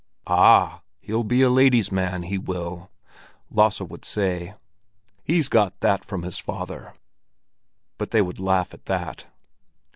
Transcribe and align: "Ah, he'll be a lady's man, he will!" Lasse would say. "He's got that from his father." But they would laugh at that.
"Ah, 0.25 0.81
he'll 0.99 1.23
be 1.23 1.43
a 1.43 1.49
lady's 1.51 1.91
man, 1.91 2.23
he 2.23 2.39
will!" 2.39 2.89
Lasse 3.51 3.81
would 3.81 4.03
say. 4.03 4.55
"He's 5.23 5.47
got 5.47 5.79
that 5.81 6.03
from 6.03 6.23
his 6.23 6.39
father." 6.39 6.95
But 7.99 8.09
they 8.09 8.23
would 8.23 8.39
laugh 8.39 8.73
at 8.73 8.85
that. 8.87 9.27